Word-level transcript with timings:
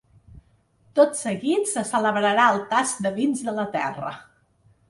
Tot 0.99 1.19
seguit, 1.19 1.69
se 1.73 1.83
celebrarà 1.89 2.47
el 2.57 2.65
tast 2.75 3.07
de 3.09 3.15
vins 3.23 3.45
de 3.51 3.57
la 3.63 3.71
terra. 3.81 4.15